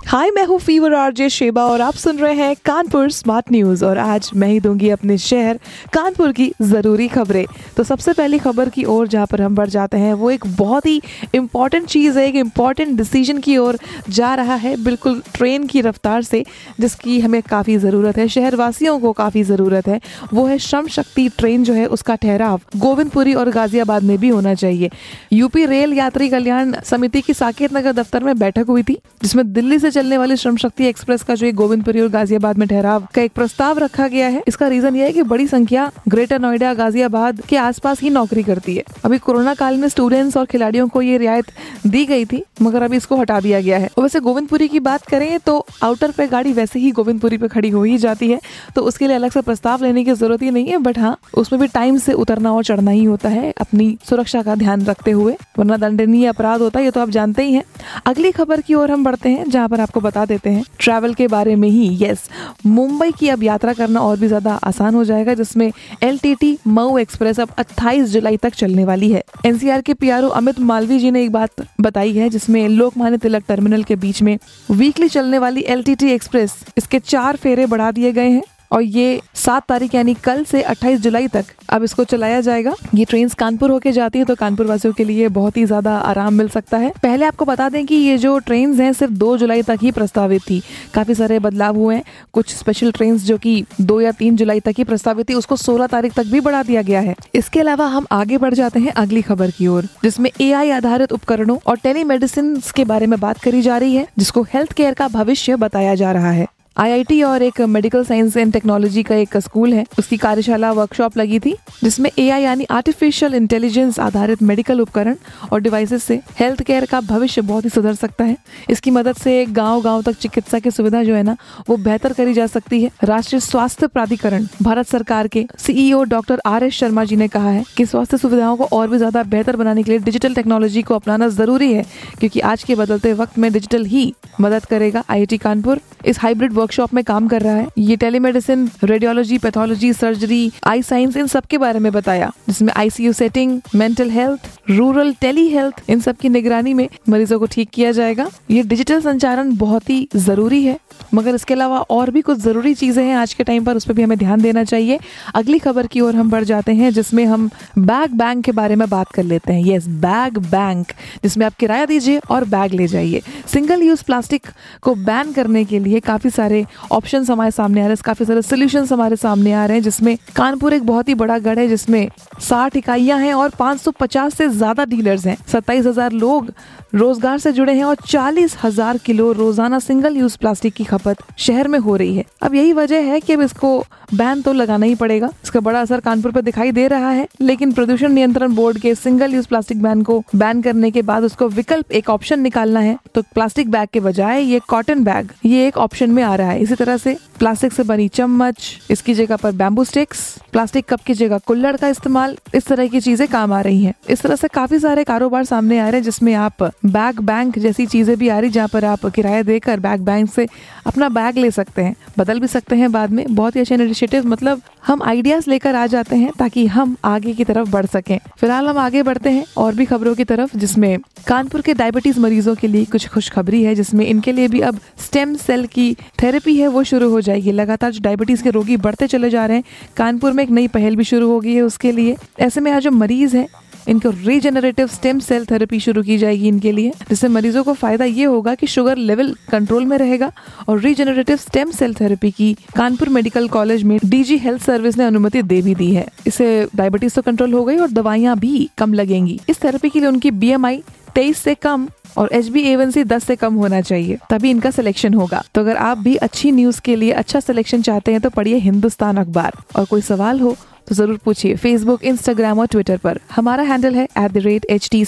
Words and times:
हाय 0.00 0.30
मैं 0.30 0.44
हूँ 0.44 0.58
fever 0.58 0.94
RJ 0.94 1.28
Sheba 1.28 1.62
और 1.62 1.80
आप 1.80 1.94
सुन 1.94 2.18
रहे 2.18 2.34
हैं 2.34 2.54
कानपुर 2.64 3.10
स्मार्ट 3.10 3.50
न्यूज़ 3.52 3.84
और 3.84 3.98
आज 3.98 4.30
मैं 4.34 4.48
ही 4.48 4.60
दूँगी 4.60 4.90
अपने 4.90 5.16
शहर 5.18 5.58
कानपुर 5.92 6.32
की 6.32 6.50
ज़रूरी 6.62 7.08
खबरें। 7.08 7.44
तो 7.76 7.82
सबसे 7.84 8.12
पहली 8.12 8.38
खबर 8.38 8.68
की 8.68 8.84
ओर 8.84 9.08
जहाँ 9.08 9.26
पर 9.26 9.42
हम 9.42 9.54
बढ़ 9.54 9.68
जाते 9.68 9.96
हैं, 9.96 10.12
वो 10.12 10.30
एक 10.30 10.46
बहुत 10.48 10.86
ही 10.86 11.00
इंपॉर्टेंट 11.34 11.86
चीज़ 11.86 12.18
है, 12.18 12.26
एक 12.28 12.34
इंपॉर्टेंट 12.34 12.96
डिसीज़न 12.98 13.38
की 13.38 13.56
ओर 13.56 13.78
जा 14.10 14.34
रहा 14.34 14.54
है, 14.54 14.76
बिल्कुल 14.84 15.20
ट्रेन 15.34 15.66
की 15.66 15.80
रफ्तार 15.80 16.22
से, 16.22 16.44
जिसकी 16.80 17.18
हमें 17.20 17.40
काफ़ी 17.42 17.76
ज़रूरत 17.78 18.18
है, 18.18 18.28
शहरवासियों 18.28 18.98
को 19.00 19.12
काफ़ी 19.12 19.42
ज़रूरत 19.42 19.88
है। 19.88 20.00
वो 20.34 20.46
है 20.46 20.58
श्रम 20.58 20.88
शक्ति 20.88 21.28
ट्रेन 21.38 21.64
जो 21.64 21.74
है, 21.74 21.86
उसका 21.88 22.14
ठहराव 22.14 22.60
गोविंदपुरी 22.76 23.34
और 23.34 23.50
गाजियाबाद 23.50 24.02
में 24.02 24.16
भी 24.18 24.28
होना 24.28 24.54
चाहिए। 24.54 24.90
यूपी 25.32 25.66
रेल 25.66 25.92
यात्री 25.92 26.28
कल्याण 26.28 26.74
समिति 26.84 27.20
की 27.20 27.34
साकेत 27.34 27.76
नगर 27.76 27.92
दफ्तर 27.92 28.24
में 28.24 28.38
बैठक 28.38 28.66
हुई 28.68 28.82
थी, 28.82 28.98
जिसमें 29.22 29.52
दिल्ली 29.52 29.78
से 29.78 29.96
चलने 29.98 30.18
वाली 30.18 30.36
श्रम 30.36 30.56
शक्ति 30.56 30.86
एक्सप्रेस 30.86 31.22
का 31.22 31.34
जो 31.34 31.50
गोविंदपुरी 31.54 32.00
और 32.00 32.08
गाजियाबाद 32.08 32.58
में 32.58 32.66
ठहराव 32.68 33.06
का 33.14 33.22
एक 33.22 33.32
प्रस्ताव 33.34 33.78
रखा 33.78 34.06
गया 34.08 34.26
है, 34.28 34.42
इसका 34.48 34.66
रीजन 34.68 34.96
ये 34.96 35.04
है 35.04 35.12
कि 35.12 35.22
बड़ी 35.24 35.46
संख्या 35.48 35.90
ग्रेटर 36.08 36.40
नोएडा 36.40 36.72
गाजियाबाद 36.74 37.40
के 37.48 37.56
आसपास 37.58 38.00
ही 38.00 38.10
नौकरी 38.10 38.42
करती 38.42 38.74
है। 38.76 38.84
अभी 39.04 39.18
कोरोना 39.18 39.54
काल 39.54 39.76
में 39.76 39.88
स्टूडेंट्स 39.88 40.36
और 40.36 40.44
खिलाड़ियों 40.46 40.86
को 40.88 41.02
ये 41.02 41.16
रियायत 41.18 41.46
दी 41.86 42.04
गई 42.06 42.24
थी, 42.24 42.42
मगर 42.62 42.82
अभी 42.82 42.96
इसको 42.96 43.16
हटा 43.16 43.40
दिया 43.40 43.60
गया 43.60 43.78
है। 43.78 43.88
वैसे 43.98 44.20
गोविंदपुरी 44.20 44.68
की 44.68 44.80
बात 44.80 45.06
करें 45.06 45.38
तो 45.40 45.56
आउटर 45.82 46.10
पे 46.10 46.26
गाड़ी 46.28 46.52
वैसे 46.52 46.78
ही 46.78 46.90
गोविंदपुरी 46.90 47.38
पे 47.38 47.48
खड़ी 47.48 47.70
हो 47.70 47.82
ही 47.82 47.96
जाती 47.98 48.30
है 48.30 48.40
तो 48.74 48.82
उसके 48.82 49.06
लिए 49.06 49.16
अलग 49.16 49.30
से 49.30 49.40
प्रस्ताव 49.40 49.84
लेने 49.84 50.04
की 50.04 50.12
ज़रूरत 50.14 50.42
ही 50.42 50.50
नहीं 50.50 50.66
है 50.66 50.78
बट 50.80 50.98
हाँ 50.98 51.16
उसमें 51.34 51.60
भी 51.60 51.66
टाइम 51.70 51.98
से 51.98 52.12
उतरना 52.14 52.52
और 52.52 52.64
चढ़ना 52.64 52.90
ही 52.90 53.04
होता 53.04 53.28
है, 53.28 53.52
अपनी 53.58 53.96
सुरक्षा 54.08 54.42
का 54.42 54.54
ध्यान 54.56 54.84
रखते 54.86 55.10
हुए, 55.10 55.36
वरना 55.58 55.76
दंडनीय 55.78 56.26
अपराध 56.28 56.60
होता 56.60 56.78
है, 56.78 56.84
ये 56.84 56.90
तो 56.90 57.00
आप 57.00 57.10
जानते 57.10 57.42
ही 57.42 57.52
हैं। 57.52 57.64
अगली 58.06 58.32
खबर 58.32 58.60
की 58.60 58.74
ओर 58.74 58.90
हम 58.90 59.04
बढ़ते 59.04 59.28
हैं, 59.28 59.48
जहाँ 59.48 59.68
पर 59.68 59.77
आपको 59.80 60.00
बता 60.00 60.24
देते 60.26 60.50
हैं। 60.50 60.64
ट्रैवल 60.78 61.14
के 61.14 61.26
बारे 61.28 61.54
में 61.56 61.68
ही 61.68 61.88
यस 62.00 62.28
मुंबई 62.66 63.10
की 63.12 63.28
अब 63.28 63.42
यात्रा 63.42 63.72
करना 63.72 64.00
और 64.00 64.18
भी 64.18 64.28
ज़्यादा 64.28 64.54
आसान 64.64 64.94
हो 64.94 65.04
जाएगा, 65.04 65.34
जिसमें 65.34 65.72
L 66.02 66.18
T 66.18 66.34
T 66.34 66.56
Mau 66.68 66.98
express 66.98 67.40
अब 67.40 67.54
28 67.58 68.04
जुलाई 68.08 68.36
तक 68.36 68.54
चलने 68.54 68.84
वाली 68.84 69.10
है। 69.12 69.22
एनसीआर 69.46 69.80
के 69.80 69.94
पीआरओ 69.94 70.28
अमित 70.30 70.60
मालवी 70.62 70.98
जी 70.98 71.10
ने 71.10 71.22
एक 71.24 71.32
बात 71.32 71.66
बताई 71.80 72.12
है, 72.12 72.28
जिसमें 72.30 72.68
लोकमान्य 72.68 73.18
तिलक 73.18 73.44
टर्मिनल 73.48 73.82
के 73.82 73.96
बीच 73.96 74.22
में 74.22 74.38
वीकली 74.70 75.08
चलने 75.08 75.38
वाली 75.38 75.64
LTT 75.70 76.10
एक्सप्रेस, 76.10 76.54
इसके 76.78 76.98
चार 77.00 77.36
फेरे 77.36 77.66
बढ़ा 77.66 77.90
दिए 77.90 78.12
गए 78.12 78.28
हैं। 78.28 78.42
और 78.70 78.82
ये 78.82 79.20
सात 79.34 79.66
तारीख, 79.68 79.94
यानी 79.94 80.14
कल 80.14 80.42
से 80.44 80.62
28 80.64 81.00
जुलाई 81.00 81.28
तक 81.28 81.44
अब 81.68 81.82
इसको 81.84 82.04
चलाया 82.04 82.40
जाएगा। 82.40 82.74
ये 82.94 83.04
ट्रेन 83.04 83.28
कानपुर 83.38 83.70
होके 83.70 83.92
जाती 83.92 84.18
है 84.18 84.24
तो 84.24 84.34
कानपुर 84.34 84.66
वासियों 84.66 84.92
के 84.94 85.04
लिए 85.04 85.28
बहुत 85.30 85.56
ही 85.56 85.64
ज़्यादा 85.64 85.96
आराम 85.98 86.34
मिल 86.34 86.48
सकता 86.48 86.78
है। 86.78 86.92
पहले 87.02 87.24
आपको 87.24 87.44
बता 87.44 87.68
दें 87.68 87.84
कि 87.86 87.94
ये 87.94 88.16
जो 88.18 88.38
ट्रेन 88.38 88.74
हैं, 88.80 88.92
सिर्फ़ 88.92 89.12
दो 89.14 89.36
जुलाई 89.38 89.62
तक 89.62 89.78
ही 89.82 89.90
प्रस्तावित 89.90 90.42
थी। 90.50 90.60
काफ़ी 90.94 91.14
सारे 91.14 91.38
बदलाव 91.38 91.76
हुए 91.76 91.94
हैं। 91.94 92.04
कुछ 92.32 92.54
स्पेशल 92.54 92.92
ट्रेन 92.92 93.16
जो 93.18 93.38
कि 93.38 93.64
दो 93.80 94.00
या 94.00 94.12
तीन 94.12 94.36
जुलाई 94.36 94.60
तक 94.60 94.74
ही 94.78 94.84
प्रस्तावित 94.84 95.28
थी, 95.28 95.34
उसको 95.34 95.56
सोलह 95.56 95.86
तारीख 95.86 96.14
तक 96.14 96.26
भी 96.26 96.40
बढ़ा 96.40 96.62
दिया 96.62 96.82
गया 96.82 97.00
है। 97.00 97.14
इसके 97.34 97.60
अलावा 97.60 97.86
हम 97.86 98.06
आगे 98.12 98.38
बढ़ 98.38 98.54
जाते 98.54 98.80
हैं 98.80 98.92
अगली 98.94 99.22
खबर 99.22 99.50
की 99.50 99.66
ओर, 99.66 99.88
जिसमें 100.04 100.30
एआई 100.40 100.70
आधारित 100.70 101.12
उपकरणों 101.12 101.58
और 101.66 101.76
टेलीमेडिसिन 101.76 102.56
के 102.76 102.84
बारे 102.84 103.06
में 103.06 103.18
बात 103.20 103.38
करी 103.38 103.62
जा 103.62 103.78
रही 103.78 103.96
है, 103.96 104.06
जिसको 104.18 104.42
हेल्थ 104.54 104.72
केयर 104.72 104.94
का 104.94 105.08
भविष्य 105.08 105.56
बताया 105.56 105.94
जा 105.94 106.12
रहा 106.12 106.30
है। 106.30 106.46
आईआईटी 106.78 107.22
और 107.22 107.42
एक 107.42 107.60
मेडिकल 107.60 108.04
साइंस 108.04 108.36
एंड 108.36 108.52
टेक्नोलॉजी 108.52 109.02
का 109.02 109.14
एक 109.14 109.36
स्कूल 109.36 109.72
है। 109.72 109.84
उसकी 109.98 110.16
कार्यशाला 110.16 110.70
वर्कशॉप 110.72 111.16
लगी 111.18 111.38
थी, 111.38 111.54
जिसमें 111.84 112.10
एआई 112.10 112.42
यानी 112.42 112.64
आर्टिफिशियल 112.70 113.34
इंटेलिजेंस 113.34 113.98
आधारित 114.00 114.42
मेडिकल 114.42 114.80
उपकरण 114.80 115.16
और 115.52 115.60
डिवाइसेस 115.60 116.04
से 116.04 116.20
हेल्थ 116.38 116.62
केयर 116.62 116.84
का 116.86 117.00
भविष्य 117.00 117.42
बहुत 117.42 117.64
ही 117.64 117.70
सुधर 117.70 117.94
सकता 117.94 118.24
है। 118.24 118.36
इसकी 118.70 118.90
मदद 118.90 119.16
से 119.16 119.44
गाँव 119.48 119.80
गाँव 119.82 120.02
तक 120.02 120.18
चिकित्सा 120.18 120.58
की 120.58 120.70
सुविधा 120.70 121.02
जो 121.02 121.14
है 121.14 121.22
ना, 121.22 121.36
वो 121.68 121.76
बेहतर 121.78 122.12
करी 122.12 122.34
जा 122.34 122.46
सकती 122.46 122.82
है। 122.82 122.90
राष्ट्रीय 123.04 123.40
स्वास्थ्य 123.40 123.86
प्राधिकरण, 123.88 124.46
भारत 124.62 124.88
सरकार 124.88 125.28
के 125.28 125.46
CEO 125.58 126.02
doctor 126.04 126.40
R 126.46 126.64
S 126.64 126.74
Sharma 126.74 127.04
ji 127.04 127.16
ने 127.16 127.28
कहा 127.28 127.50
है 127.50 127.64
कि 127.76 127.86
स्वास्थ्य 127.86 128.18
सुविधाओं 128.18 128.56
को 128.56 128.68
और 128.72 128.88
भी 128.88 128.98
ज़्यादा 128.98 129.22
बेहतर 129.24 129.56
बनाने 129.56 129.82
के 129.82 129.90
लिए 129.90 130.00
डिजिटल 130.00 130.34
टेक्नोलॉजी 130.34 130.82
को 130.82 130.94
अपनाना 130.94 131.28
ज़रूरी 131.30 131.72
है, 131.72 131.84
क्योंकि 132.18 132.40
आज 132.42 132.62
के 132.62 132.74
बदलते 132.76 133.12
वक्त 133.14 133.38
में 133.38 133.52
डिजिटल 133.52 133.84
ही 133.86 134.12
मदद 134.40 134.64
करेगा 134.66 135.04
आईआईटी 135.10 135.38
कानपुर। 135.38 135.80
इस 136.06 136.18
हाइब्रिड 136.20 136.52
वर्कशॉप 136.68 136.94
में 136.94 137.02
काम 137.04 137.28
कर 137.28 137.42
रहा 137.42 137.54
है। 137.54 137.66
ये 137.78 137.96
telemedicine 137.96 138.68
radiology 138.84 139.36
pathology 139.38 139.92
surgery 139.92 140.40
eye 140.66 140.82
science 140.82 141.16
इन 141.16 141.26
सब 141.26 141.44
के 141.44 141.58
बारे 141.58 141.78
में 141.78 141.90
बताया, 141.92 142.30
जिसमें 142.48 142.72
ICU 142.74 143.12
setting 143.12 143.60
mental 143.74 144.10
health 144.10 144.48
rural 144.70 145.12
tele 145.20 145.46
health 145.50 145.80
इन 145.90 146.00
सब 146.00 146.16
की 146.16 146.28
निगरानी 146.28 146.74
में 146.74 146.88
मरीजों 147.08 147.38
को 147.38 147.46
ठीक 147.46 147.70
किया 147.74 147.92
जाएगा। 147.92 148.28
ये 148.50 148.62
डिजिटल 148.64 149.00
संचारण 149.00 149.54
बहुत 149.56 149.90
ही 149.90 150.08
ज़रूरी 150.16 150.62
है, 150.64 150.78
मगर 151.14 151.34
इसके 151.34 151.54
अलावा 151.54 151.78
और 151.90 152.10
भी 152.10 152.20
कुछ 152.20 152.38
ज़रूरी 152.38 152.74
चीज़ें 152.74 153.02
हैं 153.04 153.16
आज 153.16 153.34
के 153.34 153.44
टाइम 153.44 153.64
पर, 153.64 153.76
उस 153.76 153.84
पर 153.84 153.94
भी 153.94 154.02
हमें 154.02 154.16
ध्यान 154.18 154.42
देना 154.42 154.64
चाहिए। 154.64 154.98
अगली 155.34 155.58
खबर 155.58 155.86
की 155.86 156.00
ओर 156.00 156.16
हम 156.16 156.30
बढ़ 156.30 156.44
जाते 156.44 156.72
हैं, 156.74 156.92
जिसमें 156.92 157.24
हम 157.26 157.48
बैग 157.80 158.18
बैंक 158.18 158.44
के 158.44 158.52
बारे 158.52 158.76
में 158.76 158.88
बात 158.90 159.12
कर 159.12 159.24
लेते 159.24 159.52
हैं। 159.52 159.64
यस 159.66 159.86
बैग 160.04 160.38
बैंक 160.50 160.92
जिसमें 161.22 161.46
आप 161.46 161.54
किराया 161.60 161.86
दीजिए 161.86 162.18
और 162.30 162.44
बैग 162.46 162.74
ले 162.74 162.86
जाइए। 162.88 163.22
सिंगल 163.46 163.82
यूज़ 163.82 164.04
प्लास्टिक 164.04 164.46
को 164.82 164.94
बैन 164.96 165.32
करने 165.32 165.64
के 165.64 165.78
लिए 165.78 166.00
काफ़ी 166.02 166.30
सारे 166.30 166.57
ऑप्शन 166.92 167.24
हमारे 167.24 167.50
सामने 167.50 167.80
आ 167.80 167.84
रहे 167.84 167.92
हैं। 167.92 168.02
काफ़ी 168.04 168.26
सारे 168.26 168.42
सोल्यूशन 168.42 168.86
हमारे 168.90 169.16
सामने 169.16 169.52
आ 169.52 169.64
रहे 169.66 169.76
हैं, 169.76 169.84
जिसमें 169.84 170.16
कानपुर 170.36 170.74
एक 170.74 170.86
बहुत 170.86 171.08
ही 171.08 171.14
बड़ा 171.16 171.38
गढ़ 171.40 171.58
है, 171.58 171.68
जिसमें 171.68 172.08
साठ 172.40 172.76
इकाइयाँ 172.76 173.18
हैं 173.18 173.32
और 173.34 173.50
550 173.58 174.34
से 174.34 174.48
ज़्यादा 174.48 174.84
डीलर्स 174.86 175.26
हैं। 175.26 175.36
सत्ताईस 175.48 175.86
हज़ार 175.86 176.12
लोग 176.14 176.52
रोज़गार 176.94 177.38
से 177.38 177.52
जुड़े 177.52 177.72
हैं 177.74 177.84
और 177.84 177.96
चालीस 178.06 178.56
हज़ार 178.62 178.98
किलो 178.98 179.30
रोज़ाना 179.32 179.78
सिंगल 179.78 180.16
यूज़ 180.16 180.36
प्लास्टिक 180.38 180.74
की 180.74 180.84
खपत 180.84 181.16
शहर 181.38 181.68
में 181.68 181.78
हो 181.78 181.96
रही 181.96 182.16
है। 182.16 182.24
अब 182.42 182.54
यही 182.54 182.72
वजह 182.72 183.02
है 183.04 183.20
कि 183.20 183.32
अब 183.32 183.40
इसको 183.42 183.78
बैन 184.14 184.42
तो 184.42 184.52
लगाना 184.52 184.86
ही 184.86 184.94
पड़ेगा। 184.94 185.30
इसका 185.44 185.60
बड़ा 185.60 185.80
असर 185.80 186.00
कानपुर 186.00 186.32
पर 186.32 186.40
दिखाई 186.40 186.72
दे 186.72 186.86
रहा 186.88 187.10
है, 187.10 187.26
लेकिन 187.40 187.72
प्रदूषण 187.72 188.12
नियंत्रण 188.12 188.54
बोर्ड 188.54 188.78
के 188.78 188.94
सिंगल 188.94 189.34
यूज़ 189.34 189.48
प्लास्टिक 189.48 189.82
बैन 189.82 190.02
को 190.02 190.22
बैन 190.34 190.62
करने 190.62 190.90
के 190.90 191.02
बाद 191.02 191.24
उसको 191.24 191.48
विकल्प 191.50 191.92
एक 191.92 192.10
ऑप्शन 192.10 192.40
निकालना 192.40 192.80
है। 192.80 192.96
तो 193.14 193.22
प्लास्टिक 193.24 193.70
बैग 193.70 193.88
के 193.92 194.00
बजाय 194.00 194.42
ये 194.42 194.60
कॉटन 194.68 195.04
बैग 195.04 195.32
ये 195.44 195.66
एक 195.66 195.78
ऑप्शन 195.78 196.10
में 196.10 196.22
आ 196.22 196.34
रहा 196.38 196.50
है। 196.50 196.60
इसी 196.62 196.74
तरह 196.74 196.96
से 196.96 197.16
प्लास्टिक 197.38 197.72
से 197.72 197.82
बनी 197.82 198.08
चम्मच, 198.10 198.56
इसकी 198.90 199.14
जगह 199.14 199.36
पर 199.36 199.52
बैम्बू 199.54 199.84
स्टिक्स 199.84 200.20
प्लास्टिक 200.52 200.84
कप 200.88 201.00
की 201.00 201.14
जगह 201.14 201.38
कुल्लड़ 201.38 201.76
का 201.76 201.88
इस्तेमाल, 201.88 202.36
इस 202.54 202.66
तरह 202.66 202.86
की 202.88 203.00
चीज़ें 203.00 203.26
काम 203.28 203.52
आ 203.52 203.60
रही 203.60 203.82
हैं। 203.82 203.94
इस 204.10 204.22
तरह 204.22 204.36
से 204.36 204.48
काफ़ी 204.48 204.78
सारे 204.78 205.04
कारोबार 205.04 205.44
सामने 205.44 205.78
आ 205.78 205.88
रहे 205.88 205.96
हैं 205.96 206.02
जिसमें 206.02 206.32
आप 206.36 206.62
बैग 206.86 207.20
बैंक 207.22 207.58
जैसी 207.58 207.86
चीज़ें 207.86 208.16
भी 208.18 208.28
आ 208.28 208.38
रही 208.38 208.50
जहाँ 208.50 208.68
पर 208.68 208.84
आप 208.84 209.06
किराया 209.06 209.42
देकर 209.42 209.80
बैग 209.80 210.00
बैंक 210.00 210.30
से 210.30 210.46
अपना 210.86 211.08
बैग 211.08 211.38
ले 211.38 211.50
सकते 211.50 211.82
हैं। 211.82 211.94
बदल 212.18 212.40
भी 212.40 212.46
सकते 212.46 212.76
हैं 212.76 212.90
बाद 212.92 213.10
में। 213.10 213.24
बहुत 213.28 213.56
ही 213.56 213.60
अच्छे 213.60 213.74
इनिशिएटिव 213.74 214.26
मतलब 214.26 214.62
हम 214.86 215.02
आइडियाज़ 215.02 215.48
लेकर 215.50 215.74
आ 215.74 215.86
जाते 215.86 216.16
हैं 216.16 216.32
ताकि 216.38 216.66
हम 216.66 216.96
आगे 217.04 217.32
की 217.32 217.44
तरफ़ 217.44 217.70
बढ़ 217.70 217.86
सकें। 217.86 218.18
फ़िलहाल 218.40 218.66
हम 218.68 218.78
आगे 218.78 219.02
बढ़ते 219.02 219.30
हैं 219.30 219.44
और 219.56 219.74
भी 219.74 219.84
खबरों 219.84 220.14
की 220.14 220.24
तरफ़, 220.24 220.56
जिसमें 220.56 220.98
कानपुर 221.26 221.60
के 221.60 221.74
डायबिटीज़ 221.74 222.20
मरीजों 222.20 222.54
के 222.54 222.68
लिए 222.68 222.84
कुछ 222.84 223.08
खुशखबरी 223.08 223.62
है, 223.62 223.74
जिसमें 223.74 224.04
इनके 224.06 224.32
लिए 224.32 224.48
भी 224.48 224.60
अब 224.60 224.78
स्टेम 224.98 225.34
सेल 225.36 225.66
की 225.66 225.96
थेरेपी 226.28 226.54
है, 226.56 226.66
वो 226.68 226.82
शुरू 226.84 227.08
हो 227.10 227.20
जाएगी। 227.20 227.52
लगातार 227.52 227.92
जो 227.92 228.00
डायबिटीज़ 228.02 228.42
के 228.42 228.50
रोगी 228.50 228.76
बढ़ते 228.76 229.06
चले 229.06 229.30
जा 229.30 229.46
रहे 229.46 229.56
हैं, 229.56 229.64
कानपुर 229.96 230.32
में 230.32 230.42
एक 230.44 230.50
नई 230.50 230.68
पहल 230.68 230.96
भी 230.96 231.04
शुरू 231.04 231.30
हो 231.30 231.40
गई 231.40 231.54
है 231.54 231.62
उसके 231.62 231.92
लिए। 231.92 232.16
ऐसे 232.40 232.60
में 232.60 232.70
आज 232.72 232.82
जो 232.82 232.90
मरीज़ 232.90 233.36
है, 233.36 233.46
इनको 233.88 234.10
रीजेनरेटिव 234.24 234.86
स्टेम 234.86 235.18
सेल 235.18 235.44
थेरेपी 235.44 235.80
शुरू 235.80 236.02
की 236.02 236.18
जाएगी 236.18 236.48
इनके 236.48 236.72
लिए। 236.72 236.90
जिससे 237.08 237.28
मरीजों 237.28 237.62
को 237.64 237.72
फ़ायदा 237.72 238.04
ये 238.04 238.24
होगा 238.24 238.54
कि 238.54 238.66
शुगर 238.66 238.96
लेवल 238.96 239.34
कंट्रोल 239.50 239.84
में 239.84 239.96
रहेगा 239.98 240.30
और 240.68 240.80
रीजेनरेटिव 240.80 241.36
स्टेम 241.36 241.70
सेल 241.70 241.94
थेरेपी 241.94 242.30
की 242.30 242.52
कानपुर 242.76 243.08
मेडिकल 243.08 243.48
कॉलेज 243.48 243.82
में 243.82 243.98
डीजी 244.04 244.36
हेल्थ 244.36 244.62
सर्विस 244.62 244.98
ने 244.98 245.04
अनुमति 245.04 245.42
दे 245.42 245.62
भी 245.62 245.74
दी 245.74 245.92
है। 245.94 246.06
इससे 246.26 246.68
डायबिटीज़ 246.76 247.14
तो 247.14 247.22
कंट्रोल 247.22 247.52
हो 247.52 247.64
गई 247.64 247.76
और 247.76 247.90
दवाइयाँ 247.90 248.38
भी 248.38 248.68
कम 248.78 248.94
लगेंगी। 248.94 249.40
इस 249.48 249.64
थेरेपी 249.64 249.90
के 249.90 250.00
लिए 250.00 250.08
उनकी 250.08 250.30
बीएमआई 250.30 250.82
तेईस 251.18 251.38
से 251.38 251.54
कम 251.54 251.88
और 252.18 252.28
एच 252.32 252.48
बी 252.48 252.62
एवन 252.70 252.90
सी 252.90 253.04
दस 253.04 253.24
से 253.24 253.36
कम 253.36 253.54
होना 253.54 253.80
चाहिए 253.80 254.18
तभी 254.30 254.50
इनका 254.50 254.70
सिलेक्शन 254.70 255.14
होगा। 255.14 255.42
तो 255.54 255.60
अगर 255.60 255.76
आप 255.76 255.98
भी 255.98 256.14
अच्छी 256.16 256.50
न्यूज़ 256.52 256.80
के 256.84 256.96
लिए 256.96 257.12
अच्छा 257.12 257.40
सिलेक्शन 257.40 257.82
चाहते 257.82 258.12
हैं 258.12 258.20
तो 258.20 258.30
पढ़िए 258.30 258.56
हिंदुस्तान 258.58 259.16
अखबार। 259.16 259.56
और 259.76 259.84
कोई 259.84 260.00
सवाल 260.00 260.40
हो 260.40 260.56
तो 260.88 260.94
ज़रूर 260.94 261.16
पूछिए 261.24 261.56
फेसबुक 261.56 262.04
इंस्टाग्राम 262.04 262.58
और 262.58 262.66
ट्विटर 262.66 262.96
पर। 262.96 263.20
हमारा 263.30 263.62
हैंडल 263.62 263.94
है 263.94 264.04
at 264.04 264.32
the 264.32 264.38
rate 264.44 264.66
H 264.70 264.88
T 264.92 265.04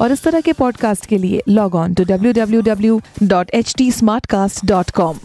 और 0.00 0.12
इस 0.12 0.22
तरह 0.22 0.40
के 0.40 0.52
पॉडकास्ट 0.52 1.06
के 1.06 1.18
लिए 1.18 1.42
log 1.48 1.74
on 1.74 1.94
to 1.94 2.04
W 2.04 2.32
W 2.32 2.60
W 2.62 3.00
dot 3.22 3.50
H 3.54 3.74
T 3.78 3.90
dot 4.64 4.90
com 4.90 5.18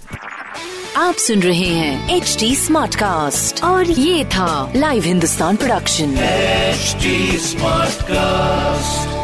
आप 0.98 1.16
सुन 1.16 1.40
रहे 1.42 1.68
हैं 1.68 2.16
एच 2.16 2.36
टी 2.40 2.56
स्मार्ट 2.56 2.96
कास्ट 2.96 3.64
और 3.64 3.92
ये 3.92 4.26
था 4.36 4.72
live 4.76 5.04
Hindustan 5.04 5.56
production 5.56 6.16
HD 6.74 7.16
Smartcast. 7.46 9.21